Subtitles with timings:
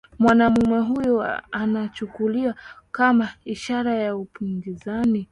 [0.19, 2.55] Mwanaume huyu anachukuliwa
[2.91, 5.29] kama ishara ya upinzani